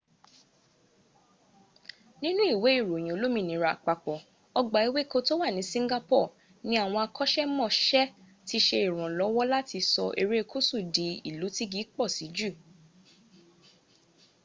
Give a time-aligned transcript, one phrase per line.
[2.21, 4.17] nínú ìwé ìròyìn olómìnira àpapọ̀
[4.59, 6.33] ọgbà ewéko to wà ní singapore
[6.67, 8.03] ní àwọn akọ́ṣẹ́mọṣẹ
[8.47, 12.49] ti ṣe ìrànlọ́wọ́ láti sọ erékùsù di ìlú tígi pọ̀ sí jù